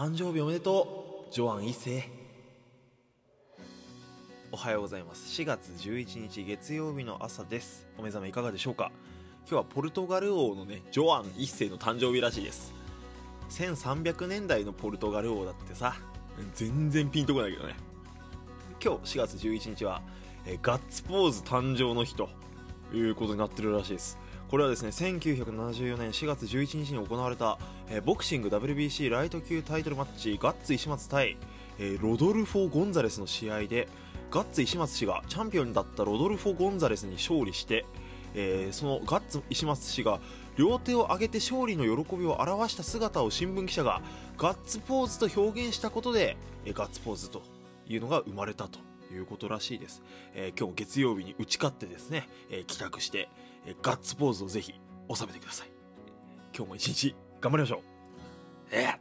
[0.00, 1.30] 誕生日おめでとう。
[1.34, 2.08] ジョアン一世。
[4.50, 5.42] おはようございます。
[5.42, 7.86] 4月11日月曜日の朝です。
[7.98, 8.92] お目覚めいかがでしょうか。
[9.40, 12.72] 今日はポルトガル王のねジョアン一世の誕生日らしいです。
[13.50, 15.94] 1300年代のポルトガル王だってさ。
[16.54, 17.74] 全然ピンとこないけどね。
[18.82, 20.00] 今日4月11日は
[20.46, 22.30] えガッツポーズ誕生の日と
[22.94, 24.16] いうことになってるらしいです。
[24.50, 27.56] これはですね1974年4月11日に行われた、
[27.88, 31.36] えー、ボクシング WBC ライト級タイトルマッチガッツ石松対、
[31.78, 33.86] えー、ロドルフォ・ゴンザレスの試合で
[34.32, 37.86] ガッツ石松氏がチャンピオンだったロドルフォ・ゴンザレスに勝利して、
[38.34, 40.18] えー、そのガッツ石松氏が
[40.56, 44.02] 両手を上げて勝利の喜びを表した姿を新聞記者が
[44.36, 47.42] ガッツポーズと表現したことで、えガッツポーズと
[47.88, 48.80] いうのが生まれたと
[49.14, 50.02] いうことらしいです、
[50.34, 53.28] えー、今日月曜日に打ち勝ってですね、えー、帰宅して、
[53.66, 54.74] えー、ガッツポーズをぜひ
[55.12, 55.68] 収めてください。
[56.54, 57.80] 今日も一日頑張りましょう。
[58.72, 58.99] えー。